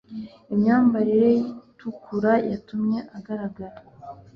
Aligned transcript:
imyambarire 0.53 1.29
ye 1.37 1.41
itukura 1.69 2.33
yatumye 2.51 2.99
agaragara 3.17 3.77